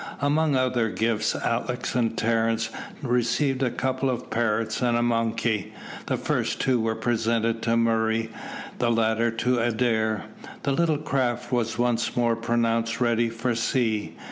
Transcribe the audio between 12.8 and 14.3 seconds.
ready for sea.